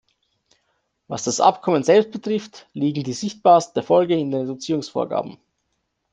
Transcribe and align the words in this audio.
Was 1.07 1.25
das 1.25 1.39
Abkommen 1.39 1.83
selbst 1.83 2.09
betrifft, 2.11 2.67
liegen 2.73 3.03
die 3.03 3.13
sichtbarsten 3.13 3.77
Erfolge 3.79 4.15
in 4.17 4.31
den 4.31 4.39
Reduzierungsvorgaben. 4.47 5.37